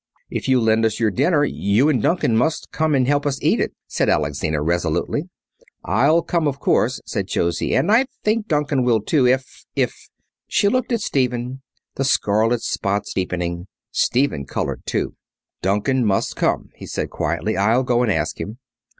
[0.31, 3.59] "If you lend us your dinner you and Duncan must come and help us eat
[3.59, 5.29] it," said Alexina, resolutely.
[5.85, 10.09] "I'll come of course," said Josie, "and I think that Duncan will too if if"
[10.57, 11.61] She looked at Stephen,
[11.97, 13.67] the scarlet spots deepening.
[13.91, 15.13] Stephen coloured too.
[15.61, 17.55] "Duncan must come," he said quietly.
[17.55, 18.57] "I'll go and ask him."